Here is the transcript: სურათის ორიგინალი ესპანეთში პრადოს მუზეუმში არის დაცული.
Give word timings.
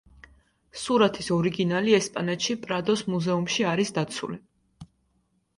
სურათის 0.83 1.27
ორიგინალი 1.35 1.93
ესპანეთში 1.97 2.57
პრადოს 2.65 3.05
მუზეუმში 3.15 3.69
არის 3.75 3.95
დაცული. 3.99 4.41